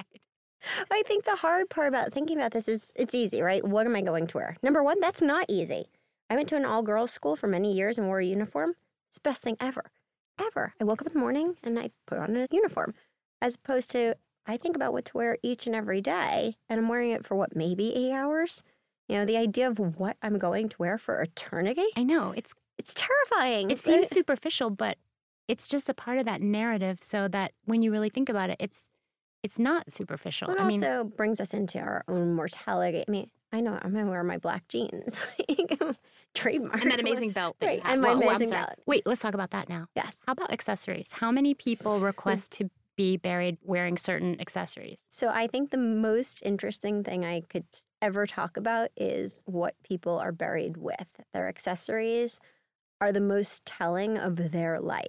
I 0.91 1.03
think 1.07 1.25
the 1.25 1.37
hard 1.37 1.71
part 1.71 1.89
about 1.89 2.13
thinking 2.13 2.37
about 2.37 2.53
this 2.53 2.69
is 2.69 2.93
it's 2.95 3.15
easy, 3.15 3.41
right? 3.41 3.67
What 3.67 3.87
am 3.87 3.97
I 3.97 4.03
going 4.03 4.27
to 4.29 4.37
wear? 4.37 4.57
Number 4.63 4.83
one, 4.83 5.01
that's 5.01 5.23
not 5.23 5.47
easy. 5.49 5.87
I 6.29 6.37
went 6.37 6.49
to 6.51 6.57
an 6.57 6.65
all 6.65 6.83
girls 6.83 7.11
school 7.11 7.37
for 7.37 7.47
many 7.47 7.73
years 7.73 7.99
and 7.99 8.07
wore 8.07 8.21
a 8.21 8.25
uniform. 8.25 8.75
It's 9.09 9.19
the 9.19 9.29
best 9.29 9.45
thing 9.45 9.57
ever. 9.61 9.91
Ever. 10.39 10.75
I 10.81 10.85
woke 10.85 11.01
up 11.01 11.09
in 11.09 11.13
the 11.13 11.19
morning 11.19 11.57
and 11.63 11.79
I 11.79 11.91
put 12.07 12.19
on 12.19 12.37
a 12.37 12.47
uniform. 12.51 12.95
As 13.41 13.57
opposed 13.57 13.91
to, 13.93 14.17
I 14.47 14.57
think 14.57 14.77
about 14.77 14.93
what 14.93 15.05
to 15.07 15.17
wear 15.17 15.39
each 15.43 15.67
and 15.67 15.75
every 15.75 16.01
day, 16.01 16.57
and 16.69 16.79
I'm 16.81 16.89
wearing 16.89 17.11
it 17.11 17.25
for 17.25 17.35
what, 17.35 17.55
maybe 17.55 17.95
eight 17.95 18.13
hours? 18.13 18.63
You 19.09 19.17
know, 19.17 19.25
the 19.25 19.37
idea 19.37 19.69
of 19.69 19.79
what 19.79 20.17
I'm 20.23 20.39
going 20.39 20.69
to 20.71 20.77
wear 20.79 20.99
for 20.99 21.21
eternity, 21.21 21.85
I 21.97 22.03
know 22.03 22.33
it's 22.37 22.55
it's 22.79 22.95
terrifying. 22.95 23.71
it 23.71 23.79
seems 23.79 24.09
superficial, 24.09 24.71
but 24.71 24.99
it's 25.47 25.69
just 25.69 25.89
a 25.89 25.95
part 25.95 26.19
of 26.19 26.25
that 26.25 26.41
narrative 26.41 27.03
so 27.03 27.29
that 27.29 27.53
when 27.65 27.83
you 27.83 27.93
really 27.93 28.09
think 28.09 28.29
about 28.29 28.51
it, 28.51 28.57
it's 28.59 28.91
it's 29.43 29.59
not 29.59 29.93
superficial. 29.93 30.51
It 30.51 30.59
I 30.59 30.67
mean, 30.67 30.83
also 30.83 31.05
brings 31.05 31.39
us 31.39 31.53
into 31.53 31.79
our 31.79 32.03
own 32.09 32.33
mortality. 32.33 33.05
I 33.07 33.11
mean, 33.11 33.31
I 33.53 33.61
know 33.61 33.79
I'm 33.83 33.93
gonna 33.93 34.11
wear 34.11 34.25
my 34.25 34.39
black 34.39 34.69
jeans, 34.69 35.25
trademark. 36.35 36.81
and 36.83 36.91
that 36.91 37.01
amazing 37.01 37.31
belt 37.31 37.57
that 37.61 37.67
Right, 37.67 37.79
you 37.79 37.83
and 37.85 38.01
my 38.01 38.09
Well, 38.15 38.23
amazing 38.29 38.49
sorry. 38.49 38.61
belt. 38.67 38.79
Wait, 38.87 39.03
let's 39.07 39.21
talk 39.21 39.35
about 39.35 39.51
that 39.51 39.69
now. 39.69 39.87
Yes. 39.95 40.23
How 40.27 40.33
about 40.33 40.53
accessories? 40.53 41.13
How 41.13 41.31
many 41.31 41.55
people 41.55 42.01
request 42.01 42.53
to 42.53 42.71
be 42.97 43.17
buried 43.17 43.59
wearing 43.63 43.97
certain 43.97 44.41
accessories? 44.41 45.07
So 45.11 45.29
I 45.29 45.47
think 45.47 45.71
the 45.71 45.79
most 45.79 46.43
interesting 46.45 47.03
thing 47.03 47.25
I 47.25 47.41
could 47.41 47.65
ever 48.03 48.27
talk 48.27 48.57
about 48.57 48.91
is 48.97 49.43
what 49.47 49.75
people 49.83 50.19
are 50.19 50.33
buried 50.33 50.77
with. 50.77 51.07
Their 51.33 51.49
accessories 51.49 52.39
are 53.01 53.13
the 53.13 53.21
most 53.21 53.65
telling 53.67 54.17
of 54.19 54.53
their 54.53 54.81
life. 54.81 55.07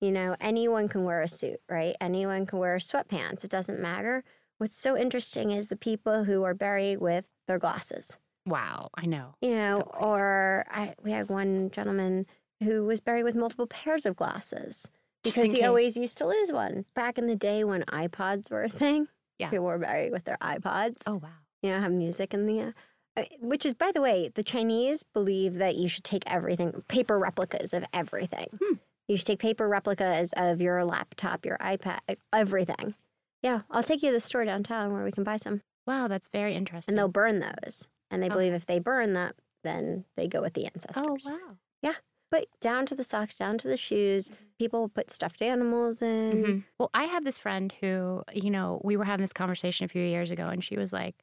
You 0.00 0.12
know, 0.12 0.36
anyone 0.40 0.88
can 0.88 1.04
wear 1.04 1.22
a 1.22 1.28
suit, 1.28 1.60
right? 1.70 1.96
Anyone 2.00 2.44
can 2.44 2.58
wear 2.58 2.76
sweatpants. 2.76 3.44
It 3.44 3.50
doesn't 3.50 3.80
matter. 3.80 4.24
What's 4.58 4.76
so 4.76 4.96
interesting 4.96 5.50
is 5.52 5.68
the 5.68 5.76
people 5.76 6.24
who 6.24 6.42
are 6.42 6.54
buried 6.54 6.98
with 6.98 7.26
their 7.48 7.58
glasses. 7.58 8.18
Wow, 8.46 8.90
I 8.94 9.06
know. 9.06 9.34
You 9.42 9.56
know, 9.56 9.68
So 9.78 9.82
or 9.98 10.64
I, 10.70 10.94
we 11.02 11.10
had 11.12 11.28
one 11.28 11.70
gentleman 11.70 12.26
who 12.62 12.84
was 12.84 13.00
buried 13.00 13.24
with 13.24 13.34
multiple 13.34 13.66
pairs 13.66 14.06
of 14.06 14.16
glasses 14.16 14.88
because 15.24 15.44
he 15.44 15.54
case. 15.54 15.64
always 15.64 15.96
used 15.96 16.16
to 16.18 16.26
lose 16.26 16.52
one. 16.52 16.84
Back 16.94 17.18
in 17.18 17.26
the 17.26 17.34
day 17.36 17.64
when 17.64 17.82
iPods 17.84 18.50
were 18.50 18.62
a 18.62 18.68
thing, 18.68 19.08
Yeah. 19.38 19.50
people 19.50 19.66
were 19.66 19.78
buried 19.78 20.12
with 20.12 20.24
their 20.24 20.38
iPods. 20.40 21.02
Oh 21.06 21.16
wow. 21.16 21.28
You 21.62 21.70
know, 21.72 21.80
have 21.80 21.92
music 21.92 22.32
in 22.32 22.46
the. 22.46 22.72
Uh, 23.18 23.22
which 23.40 23.64
is, 23.66 23.72
by 23.74 23.90
the 23.92 24.00
way, 24.02 24.30
the 24.34 24.42
Chinese 24.42 25.02
believe 25.02 25.54
that 25.54 25.74
you 25.76 25.88
should 25.88 26.04
take 26.04 26.22
everything, 26.26 26.84
paper 26.86 27.18
replicas 27.18 27.72
of 27.72 27.84
everything. 27.92 28.46
Hmm. 28.62 28.74
You 29.08 29.16
should 29.16 29.26
take 29.26 29.38
paper 29.38 29.66
replicas 29.68 30.34
of 30.36 30.60
your 30.60 30.84
laptop, 30.84 31.46
your 31.46 31.56
iPad, 31.58 32.00
everything. 32.32 32.94
Yeah, 33.42 33.62
I'll 33.70 33.82
take 33.82 34.02
you 34.02 34.10
to 34.10 34.12
the 34.14 34.20
store 34.20 34.44
downtown 34.44 34.92
where 34.92 35.02
we 35.02 35.10
can 35.12 35.24
buy 35.24 35.36
some. 35.38 35.62
Wow, 35.86 36.08
that's 36.08 36.28
very 36.28 36.54
interesting. 36.54 36.92
And 36.92 36.98
they'll 36.98 37.08
burn 37.08 37.38
those. 37.38 37.88
And 38.10 38.22
they 38.22 38.26
Okay. 38.26 38.34
believe 38.34 38.52
if 38.52 38.66
they 38.66 38.78
burn 38.78 39.12
that, 39.14 39.34
then 39.64 40.04
they 40.16 40.28
go 40.28 40.40
with 40.40 40.54
the 40.54 40.66
ancestors. 40.66 41.02
oh 41.04 41.18
wow. 41.30 41.56
Yeah. 41.82 41.94
But 42.30 42.46
down 42.60 42.86
to 42.86 42.94
the 42.96 43.04
socks, 43.04 43.36
down 43.38 43.56
to 43.58 43.68
the 43.68 43.76
shoes, 43.76 44.30
people 44.58 44.88
put 44.88 45.10
stuffed 45.10 45.40
animals 45.42 46.02
in. 46.02 46.42
Mhm. 46.42 46.64
Well, 46.78 46.90
I 46.92 47.04
have 47.04 47.24
this 47.24 47.38
friend 47.38 47.72
who, 47.80 48.22
you 48.32 48.50
know, 48.50 48.80
we 48.84 48.96
were 48.96 49.04
having 49.04 49.22
this 49.22 49.32
conversation 49.32 49.84
a 49.84 49.88
few 49.88 50.02
years 50.02 50.30
ago, 50.30 50.48
and 50.48 50.62
she 50.64 50.76
was 50.76 50.92
like, 50.92 51.14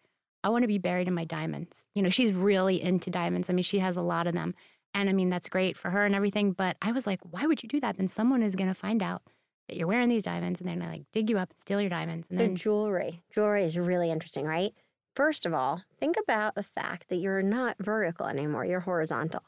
I 0.45 0.49
want 0.49 0.63
to 0.63 0.67
be 0.67 0.77
buried 0.77 1.07
in 1.07 1.13
my 1.13 1.25
diamonds. 1.25 1.87
You 1.93 2.01
know, 2.03 2.09
she's 2.09 2.31
really 2.33 2.81
into 2.81 3.09
diamonds. 3.09 3.49
I 3.49 3.53
mean, 3.53 3.63
she 3.63 3.79
has 3.79 3.97
a 3.97 4.01
lot 4.01 4.27
of 4.27 4.33
them. 4.33 4.55
And 4.93 5.09
I 5.09 5.13
mean, 5.13 5.29
that's 5.29 5.49
great 5.49 5.75
for 5.75 5.89
her 5.89 6.05
and 6.05 6.13
everything. 6.15 6.51
But 6.53 6.77
I 6.81 6.91
was 6.91 7.05
like, 7.07 7.19
why 7.23 7.47
would 7.47 7.63
you 7.63 7.69
do 7.69 7.79
that? 7.81 7.97
Then 7.97 8.07
someone 8.07 8.43
is 8.43 8.55
going 8.55 8.67
to 8.69 8.73
find 8.75 9.01
out 9.01 9.23
that 9.67 9.77
you're 9.77 9.87
wearing 9.87 10.09
these 10.09 10.23
diamonds 10.25 10.59
and 10.61 10.67
they're 10.69 10.75
going 10.75 10.85
to 10.87 10.91
like 10.97 11.05
dig 11.13 11.29
you 11.29 11.37
up 11.37 11.49
and 11.49 11.59
steal 11.59 11.79
your 11.81 11.89
diamonds. 11.89 12.27
And 12.29 12.37
So 12.37 12.43
then, 12.43 12.55
jewelry, 12.55 13.23
jewelry 13.33 13.63
is 13.63 13.77
really 13.77 14.11
interesting, 14.11 14.45
right? 14.45 14.73
First 15.15 15.45
of 15.45 15.53
all, 15.53 15.83
think 15.99 16.15
about 16.21 16.55
the 16.55 16.63
fact 16.63 17.09
that 17.09 17.17
you're 17.17 17.41
not 17.43 17.75
vertical 17.79 18.25
anymore; 18.27 18.65
you're 18.65 18.81
horizontal. 18.81 19.43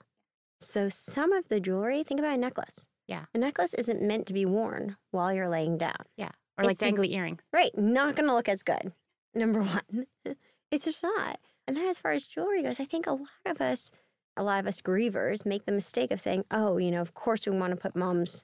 So 0.59 0.89
some 0.89 1.31
of 1.33 1.47
the 1.49 1.59
jewelry, 1.59 2.03
think 2.03 2.19
about 2.19 2.35
a 2.35 2.37
necklace. 2.37 2.87
Yeah. 3.07 3.25
a 3.35 3.37
necklace 3.37 3.73
isn't 3.75 4.01
meant 4.01 4.25
to 4.27 4.33
be 4.33 4.45
worn 4.45 4.97
while 5.11 5.31
you're 5.31 5.49
laying 5.49 5.77
down. 5.77 6.05
yeah, 6.17 6.31
or 6.57 6.63
like 6.65 6.81
it's 6.81 6.83
dangly 6.83 7.11
earrings. 7.13 7.45
Right, 7.53 7.77
not 7.77 8.15
going 8.15 8.27
to 8.27 8.33
look 8.33 8.49
as 8.49 8.63
good. 8.63 8.93
Number 9.35 9.61
one, 9.61 10.07
it's 10.71 10.85
just 10.85 11.03
not. 11.03 11.39
And 11.67 11.77
then 11.77 11.87
as 11.87 11.99
far 11.99 12.11
as 12.13 12.25
jewelry 12.25 12.63
goes, 12.63 12.79
I 12.79 12.85
think 12.85 13.05
a 13.05 13.11
lot 13.13 13.29
of 13.45 13.59
us, 13.61 13.91
a 14.37 14.43
lot 14.43 14.59
of 14.59 14.65
us 14.67 14.81
grievers, 14.81 15.45
make 15.45 15.65
the 15.65 15.71
mistake 15.71 16.09
of 16.11 16.19
saying, 16.21 16.45
"Oh, 16.51 16.77
you 16.77 16.89
know, 16.91 17.01
of 17.01 17.13
course 17.13 17.45
we 17.45 17.51
want 17.57 17.71
to 17.71 17.77
put 17.81 17.95
mom's, 17.95 18.43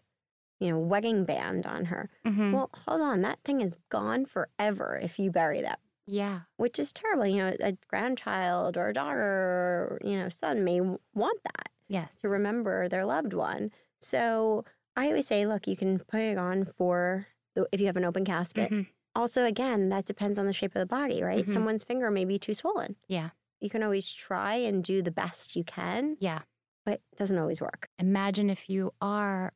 you 0.60 0.70
know, 0.70 0.78
wedding 0.80 1.24
band 1.26 1.66
on 1.66 1.86
her." 1.86 2.10
Mhm. 2.26 2.52
Well, 2.54 2.70
hold 2.88 3.02
on, 3.02 3.22
that 3.22 3.40
thing 3.44 3.62
is 3.62 3.78
gone 3.90 4.26
forever 4.26 5.00
if 5.02 5.18
you 5.18 5.32
bury 5.32 5.62
that 5.62 5.80
yeah. 6.06 6.42
which 6.58 6.80
is 6.80 6.92
terrible. 6.94 7.26
You 7.26 7.38
know, 7.38 7.56
a 7.62 7.78
grandchild 7.88 8.78
or 8.78 8.90
a 8.90 8.94
daughter 8.94 9.20
or, 9.22 10.00
you 10.04 10.18
know, 10.18 10.30
son 10.30 10.64
may 10.64 10.80
want 10.82 11.40
that 11.44 11.70
Yes. 11.88 12.22
to 12.22 12.30
remember 12.30 12.88
their 12.88 13.06
loved 13.06 13.34
one. 13.34 13.72
So 14.00 14.66
I 14.96 15.08
always 15.08 15.28
say, 15.28 15.46
look, 15.46 15.68
you 15.68 15.76
can 15.78 16.00
put 16.00 16.20
it 16.22 16.38
on 16.38 16.66
for 16.66 17.28
the, 17.56 17.68
if 17.72 17.80
you 17.80 17.86
have 17.88 17.98
an 17.98 18.06
open 18.06 18.26
casket. 18.26 18.72
Mhm. 18.72 18.88
Also, 19.16 19.46
again, 19.46 19.90
that 19.90 20.06
depends 20.06 20.40
on 20.40 20.46
the 20.46 20.54
shape 20.54 20.76
of 20.76 20.80
the 20.80 20.86
body, 20.86 21.22
right? 21.22 21.46
Mhm. 21.46 21.50
Someone's 21.54 21.84
finger 21.84 22.10
may 22.10 22.24
be 22.26 22.40
too 22.40 22.54
swollen. 22.54 22.96
Yeah. 23.08 23.32
You 23.60 23.70
can 23.70 23.84
always 23.84 24.12
try 24.12 24.56
and 24.56 24.84
do 24.84 25.02
the 25.02 25.12
best 25.12 25.56
you 25.56 25.64
can, 25.64 26.18
Yeah. 26.20 26.44
but 26.86 27.02
it 27.12 27.18
doesn't 27.18 27.38
always 27.38 27.60
work. 27.62 27.90
Imagine 28.00 28.50
if 28.50 28.70
you 28.70 28.94
are 29.02 29.54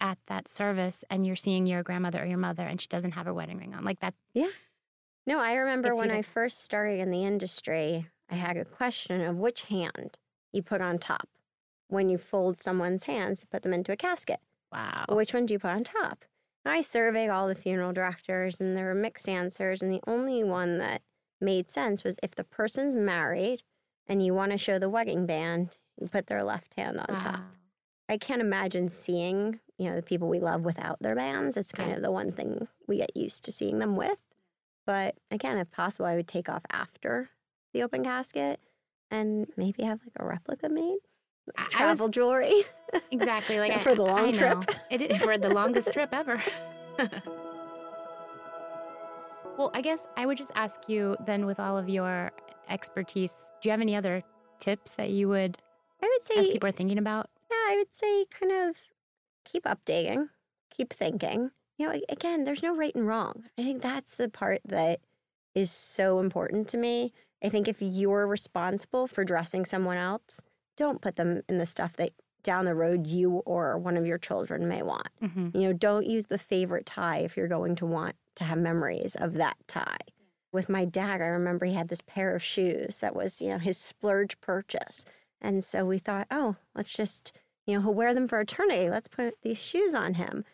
at 0.00 0.18
that 0.26 0.48
service 0.48 1.04
and 1.10 1.26
you're 1.26 1.36
seeing 1.36 1.66
your 1.66 1.82
grandmother 1.82 2.22
or 2.22 2.26
your 2.26 2.38
mother 2.38 2.66
and 2.66 2.80
she 2.80 2.88
doesn't 2.88 3.12
have 3.12 3.26
her 3.26 3.34
wedding 3.34 3.58
ring 3.58 3.74
on. 3.74 3.84
Like 3.84 4.00
that. 4.00 4.14
No, 5.26 5.38
I 5.38 5.54
remember 5.54 5.88
It's 5.88 5.96
when 5.98 6.10
either- 6.10 6.18
I 6.18 6.22
first 6.22 6.62
started 6.62 7.00
in 7.00 7.10
the 7.10 7.24
industry, 7.24 8.08
I 8.28 8.34
had 8.36 8.56
a 8.56 8.64
question 8.64 9.20
of 9.22 9.36
which 9.36 9.64
hand 9.64 10.18
you 10.52 10.62
put 10.62 10.80
on 10.80 10.98
top 10.98 11.28
when 11.88 12.08
you 12.08 12.18
fold 12.18 12.62
someone's 12.62 13.04
hands 13.04 13.40
to 13.40 13.46
put 13.46 13.62
them 13.62 13.72
into 13.72 13.92
a 13.92 13.96
casket. 13.96 14.40
Wow. 14.72 15.04
Which 15.08 15.32
one 15.34 15.46
do 15.46 15.54
you 15.54 15.58
put 15.58 15.70
on 15.70 15.84
top? 15.84 16.24
I 16.66 16.80
surveyed 16.80 17.28
all 17.28 17.46
the 17.46 17.54
funeral 17.54 17.92
directors 17.92 18.60
and 18.60 18.76
there 18.76 18.86
were 18.86 18.94
mixed 18.94 19.28
answers. 19.28 19.82
And 19.82 19.92
the 19.92 20.00
only 20.06 20.42
one 20.42 20.78
that 20.78 21.02
made 21.40 21.70
sense 21.70 22.02
was 22.04 22.16
if 22.22 22.34
the 22.34 22.44
person's 22.44 22.96
married 22.96 23.62
and 24.06 24.24
you 24.24 24.34
want 24.34 24.52
to 24.52 24.58
show 24.58 24.78
the 24.78 24.88
wedding 24.88 25.26
band, 25.26 25.76
you 26.00 26.08
put 26.08 26.26
their 26.26 26.42
left 26.42 26.74
hand 26.74 26.98
on 26.98 27.16
top. 27.16 27.40
I 28.08 28.16
can't 28.18 28.40
imagine 28.40 28.88
seeing, 28.88 29.60
you 29.78 29.88
know, 29.88 29.96
the 29.96 30.02
people 30.02 30.28
we 30.28 30.40
love 30.40 30.62
without 30.62 31.00
their 31.00 31.14
bands. 31.14 31.56
It's 31.56 31.72
kind 31.72 31.92
of 31.92 32.02
the 32.02 32.10
one 32.10 32.32
thing 32.32 32.68
we 32.88 32.96
get 32.98 33.16
used 33.16 33.44
to 33.44 33.52
seeing 33.52 33.78
them 33.78 33.96
with. 33.96 34.18
But 34.86 35.14
again, 35.30 35.56
if 35.58 35.70
possible, 35.70 36.06
I 36.06 36.14
would 36.16 36.28
take 36.28 36.48
off 36.48 36.64
after 36.70 37.30
the 37.72 37.82
open 37.82 38.04
casket 38.04 38.60
and 39.10 39.46
maybe 39.56 39.82
have 39.82 40.00
like 40.04 40.12
a 40.18 40.24
replica 40.24 40.68
made. 40.68 40.98
I- 41.56 41.62
I 41.62 41.86
was- 41.86 41.98
Travel 41.98 42.08
jewelry. 42.08 42.64
Exactly. 43.10 43.58
Like 43.58 43.72
I- 43.72 43.78
For 43.78 43.94
the 43.94 44.02
long 44.02 44.26
I 44.28 44.32
trip. 44.32 44.58
know. 44.58 44.74
It 44.90 45.02
is 45.02 45.16
for 45.22 45.36
the 45.38 45.48
longest 45.52 45.92
trip 45.92 46.10
ever. 46.12 46.40
well, 49.58 49.70
I 49.74 49.80
guess 49.82 50.06
I 50.16 50.26
would 50.26 50.38
just 50.38 50.52
ask 50.54 50.88
you 50.88 51.16
then, 51.26 51.46
with 51.46 51.58
all 51.60 51.76
of 51.78 51.88
your 51.88 52.30
expertise, 52.68 53.50
do 53.60 53.68
you 53.68 53.70
have 53.72 53.80
any 53.80 53.94
other 53.96 54.22
tips 54.58 54.92
that 54.94 55.10
you 55.10 55.28
would, 55.28 55.58
I 56.02 56.06
would 56.06 56.22
say 56.22 56.38
as 56.40 56.46
people 56.48 56.68
are 56.68 56.72
thinking 56.72 56.98
about? 56.98 57.30
Yeah, 57.50 57.56
I 57.56 57.76
would 57.78 57.92
say 57.92 58.26
kind 58.30 58.52
of 58.52 58.76
keep 59.44 59.64
updating, 59.64 60.28
keep 60.70 60.92
thinking. 60.92 61.50
You 61.78 61.88
know, 61.88 62.00
again, 62.08 62.44
there's 62.44 62.62
no 62.62 62.74
right 62.74 62.94
and 62.94 63.06
wrong. 63.06 63.44
I 63.58 63.62
think 63.62 63.82
that's 63.82 64.14
the 64.16 64.28
part 64.28 64.60
that 64.64 65.00
is 65.54 65.70
so 65.70 66.20
important 66.20 66.68
to 66.68 66.76
me. 66.76 67.12
I 67.42 67.48
think 67.48 67.68
if 67.68 67.78
you're 67.80 68.26
responsible 68.26 69.06
for 69.06 69.24
dressing 69.24 69.64
someone 69.64 69.96
else, 69.96 70.40
don't 70.76 71.00
put 71.00 71.16
them 71.16 71.42
in 71.48 71.58
the 71.58 71.66
stuff 71.66 71.94
that 71.94 72.10
down 72.42 72.64
the 72.66 72.74
road 72.74 73.06
you 73.06 73.42
or 73.46 73.76
one 73.78 73.96
of 73.96 74.06
your 74.06 74.18
children 74.18 74.68
may 74.68 74.82
want. 74.82 75.08
Mm-hmm. 75.22 75.56
You 75.56 75.68
know, 75.68 75.72
don't 75.72 76.06
use 76.06 76.26
the 76.26 76.38
favorite 76.38 76.86
tie 76.86 77.18
if 77.18 77.36
you're 77.36 77.48
going 77.48 77.74
to 77.76 77.86
want 77.86 78.16
to 78.36 78.44
have 78.44 78.58
memories 78.58 79.16
of 79.16 79.34
that 79.34 79.56
tie. 79.66 79.96
With 80.52 80.68
my 80.68 80.84
dad, 80.84 81.20
I 81.20 81.26
remember 81.26 81.66
he 81.66 81.72
had 81.72 81.88
this 81.88 82.02
pair 82.02 82.34
of 82.34 82.42
shoes 82.42 82.98
that 82.98 83.16
was, 83.16 83.40
you 83.40 83.48
know, 83.48 83.58
his 83.58 83.78
splurge 83.78 84.40
purchase. 84.40 85.04
And 85.40 85.64
so 85.64 85.84
we 85.84 85.98
thought, 85.98 86.28
oh, 86.30 86.56
let's 86.74 86.92
just, 86.92 87.32
you 87.66 87.74
know, 87.74 87.82
he'll 87.82 87.94
wear 87.94 88.14
them 88.14 88.28
for 88.28 88.38
eternity. 88.40 88.88
Let's 88.88 89.08
put 89.08 89.34
these 89.42 89.60
shoes 89.60 89.94
on 89.94 90.14
him. 90.14 90.44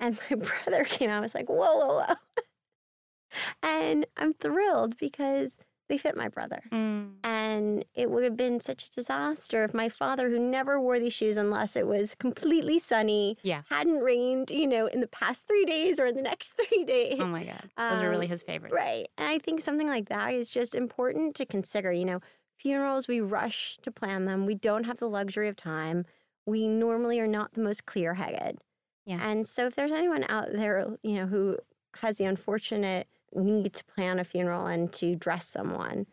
And 0.00 0.18
my 0.30 0.36
brother 0.64 0.84
came 0.84 1.10
out, 1.10 1.18
I 1.18 1.20
was 1.20 1.34
like, 1.34 1.48
whoa, 1.48 1.56
whoa, 1.78 2.04
whoa. 2.06 2.14
and 3.62 4.06
I'm 4.16 4.34
thrilled 4.34 4.96
because 4.98 5.58
they 5.88 5.98
fit 5.98 6.16
my 6.16 6.28
brother. 6.28 6.62
Mm. 6.72 7.16
And 7.24 7.84
it 7.94 8.10
would 8.10 8.24
have 8.24 8.36
been 8.38 8.58
such 8.60 8.86
a 8.86 8.90
disaster 8.90 9.64
if 9.64 9.74
my 9.74 9.88
father, 9.90 10.30
who 10.30 10.38
never 10.38 10.80
wore 10.80 10.98
these 10.98 11.12
shoes 11.12 11.36
unless 11.36 11.76
it 11.76 11.86
was 11.86 12.14
completely 12.14 12.78
sunny, 12.78 13.36
Yeah. 13.42 13.62
hadn't 13.68 14.00
rained, 14.00 14.50
you 14.50 14.66
know, 14.66 14.86
in 14.86 15.00
the 15.00 15.06
past 15.06 15.46
three 15.46 15.66
days 15.66 16.00
or 16.00 16.06
in 16.06 16.16
the 16.16 16.22
next 16.22 16.54
three 16.68 16.84
days. 16.84 17.18
Oh 17.20 17.26
my 17.26 17.44
God. 17.44 17.68
Those 17.90 18.00
are 18.00 18.08
really 18.08 18.26
Um, 18.26 18.30
his 18.30 18.42
favorites. 18.42 18.74
Right. 18.74 19.08
And 19.18 19.28
I 19.28 19.38
think 19.38 19.60
something 19.60 19.86
like 19.88 20.08
that 20.08 20.32
is 20.32 20.48
just 20.48 20.74
important 20.74 21.34
to 21.36 21.44
consider. 21.44 21.92
You 21.92 22.06
know, 22.06 22.20
funerals, 22.56 23.06
we 23.06 23.20
rush 23.20 23.76
to 23.82 23.90
plan 23.90 24.24
them, 24.24 24.46
we 24.46 24.54
don't 24.54 24.84
have 24.84 24.98
the 24.98 25.08
luxury 25.08 25.48
of 25.48 25.56
time. 25.56 26.06
We 26.46 26.66
normally 26.68 27.20
are 27.20 27.26
not 27.26 27.52
the 27.52 27.60
most 27.62 27.84
clear 27.84 28.14
headed. 28.14 28.58
Yeah. 29.06 29.18
And 29.28 29.46
so 29.46 29.66
if 29.66 29.74
there's 29.74 29.92
anyone 29.92 30.24
out 30.28 30.52
there, 30.52 30.86
you 31.02 31.14
know, 31.14 31.26
who 31.26 31.58
has 32.00 32.18
the 32.18 32.24
unfortunate 32.24 33.06
need 33.34 33.72
to 33.74 33.84
plan 33.84 34.18
a 34.18 34.24
funeral 34.24 34.66
and 34.66 34.92
to 34.94 35.14
dress 35.16 35.46
someone, 35.46 36.06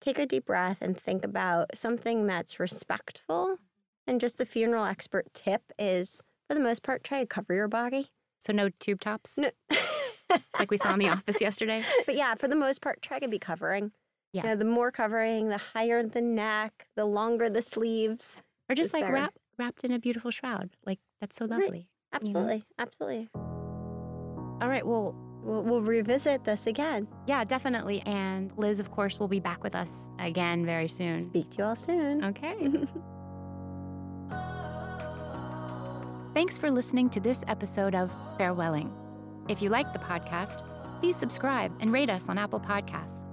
take 0.00 0.18
a 0.18 0.26
deep 0.26 0.46
breath 0.46 0.78
and 0.80 0.96
think 0.98 1.24
about 1.24 1.76
something 1.76 2.26
that's 2.26 2.58
respectful. 2.60 3.58
And 4.06 4.20
just 4.20 4.38
the 4.38 4.46
funeral 4.46 4.84
expert 4.84 5.26
tip 5.34 5.72
is, 5.78 6.22
for 6.48 6.54
the 6.54 6.60
most 6.60 6.82
part, 6.82 7.04
try 7.04 7.20
to 7.20 7.26
cover 7.26 7.52
your 7.54 7.68
body. 7.68 8.06
So 8.38 8.52
no 8.52 8.70
tube 8.80 9.00
tops, 9.00 9.38
No. 9.38 9.50
like 10.58 10.70
we 10.70 10.76
saw 10.76 10.92
in 10.94 10.98
The 11.00 11.08
Office 11.08 11.40
yesterday. 11.40 11.82
But 12.06 12.14
yeah, 12.14 12.34
for 12.34 12.48
the 12.48 12.56
most 12.56 12.80
part, 12.80 13.02
try 13.02 13.18
to 13.18 13.28
be 13.28 13.38
covering. 13.38 13.92
Yeah. 14.32 14.42
You 14.44 14.48
know, 14.50 14.56
the 14.56 14.64
more 14.64 14.90
covering, 14.90 15.48
the 15.48 15.58
higher 15.58 16.02
the 16.02 16.20
neck, 16.20 16.86
the 16.96 17.04
longer 17.04 17.50
the 17.50 17.62
sleeves. 17.62 18.42
Or 18.70 18.74
just 18.74 18.92
like 18.92 19.02
better. 19.02 19.14
wrap, 19.14 19.34
wrapped 19.58 19.84
in 19.84 19.92
a 19.92 19.98
beautiful 19.98 20.30
shroud. 20.30 20.70
Like 20.86 21.00
that's 21.20 21.36
so 21.36 21.46
Right. 21.46 21.88
Absolutely. 22.12 22.64
Absolutely. 22.78 23.28
All 23.34 24.68
right. 24.68 24.86
Well, 24.86 25.14
We'll, 25.40 25.62
we'll 25.62 25.82
revisit 25.82 26.44
this 26.44 26.66
again. 26.66 27.06
yeah, 27.26 27.44
definitely. 27.44 28.00
And 28.02 28.52
Liz, 28.58 28.80
of 28.80 28.90
course, 28.90 29.18
will 29.20 29.28
be 29.28 29.40
back 29.40 29.62
with 29.62 29.74
us 29.74 30.08
again 30.18 30.66
very 30.66 30.88
soon. 30.88 31.22
Speak 31.22 31.48
to 31.52 31.58
you 31.58 31.64
all 31.64 31.76
soon. 31.76 32.24
Okay. 32.24 32.56
Thanks 36.34 36.58
for 36.58 36.70
listening 36.70 37.08
to 37.10 37.20
this 37.20 37.44
episode 37.48 37.94
of 37.94 38.12
Farewelling. 38.38 38.90
If 39.48 39.62
you 39.62 39.70
like 39.70 39.92
the 39.92 39.98
podcast, 39.98 40.62
please 41.00 41.16
subscribe 41.16 41.72
and 41.80 41.92
rate 41.92 42.10
us 42.10 42.28
on 42.28 42.36
Apple 42.36 42.60
Podcasts. 42.60 43.24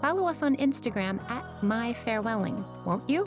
Follow 0.00 0.26
us 0.26 0.42
on 0.42 0.56
Instagram 0.56 1.20
at 1.30 1.44
myfarewelling, 1.62 2.64
won't 2.84 3.08
you? 3.08 3.26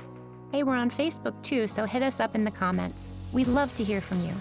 Hey, 0.51 0.63
we're 0.63 0.75
on 0.75 0.91
Facebook 0.91 1.41
too, 1.43 1.67
so 1.67 1.85
hit 1.85 2.03
us 2.03 2.19
up 2.19 2.35
in 2.35 2.43
the 2.43 2.51
comments. 2.51 3.07
We'd 3.31 3.47
love 3.47 3.73
to 3.77 3.83
hear 3.83 4.01
from 4.01 4.21
you. 4.25 4.33